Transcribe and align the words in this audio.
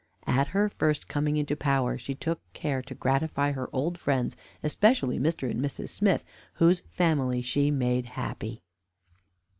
At 0.25 0.47
her 0.47 0.67
first 0.67 1.07
coming 1.07 1.37
into 1.37 1.55
power, 1.55 1.95
she 1.95 2.15
took 2.15 2.41
care 2.53 2.81
to 2.81 2.95
gratify 2.95 3.51
her 3.51 3.69
old 3.71 3.99
friends, 3.99 4.35
especially 4.63 5.19
Mr. 5.19 5.47
and 5.47 5.61
Mrs. 5.63 5.89
Smith, 5.89 6.23
whose 6.53 6.81
family 6.89 7.43
she 7.43 7.69
made 7.69 8.07
happy. 8.07 8.63